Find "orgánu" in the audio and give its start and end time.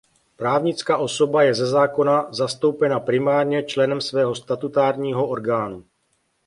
5.27-5.83